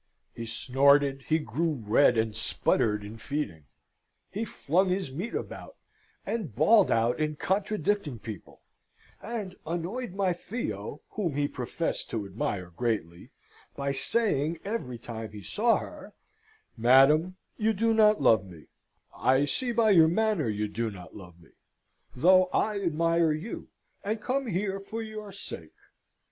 He 0.33 0.47
snorted, 0.47 1.25
he 1.29 1.37
grew 1.37 1.73
red, 1.73 2.17
and 2.17 2.35
sputtered 2.35 3.03
in 3.03 3.17
feeding; 3.19 3.65
he 4.31 4.43
flung 4.43 4.89
his 4.89 5.13
meat 5.13 5.35
about, 5.35 5.75
and 6.25 6.55
bawled 6.55 6.89
out 6.89 7.19
in 7.19 7.35
contradicting 7.35 8.17
people: 8.17 8.63
and 9.21 9.55
annoyed 9.63 10.15
my 10.15 10.33
Theo, 10.33 11.01
whom 11.09 11.35
he 11.35 11.47
professed 11.47 12.09
to 12.09 12.25
admire 12.25 12.71
greatly, 12.71 13.29
by 13.75 13.91
saying, 13.91 14.57
every 14.65 14.97
time 14.97 15.33
he 15.33 15.43
saw 15.43 15.77
her, 15.77 16.15
"Madam, 16.75 17.37
you 17.59 17.71
do 17.71 17.93
not 17.93 18.19
love 18.19 18.43
me; 18.43 18.69
I 19.15 19.45
see 19.45 19.71
by 19.71 19.91
your 19.91 20.07
manner 20.07 20.49
you 20.49 20.67
do 20.67 20.89
not 20.89 21.15
love 21.15 21.39
me; 21.39 21.51
though 22.15 22.45
I 22.45 22.79
admire 22.81 23.33
you, 23.33 23.69
and 24.03 24.19
come 24.19 24.47
here 24.47 24.79
for 24.79 25.03
your 25.03 25.31
sake. 25.31 25.73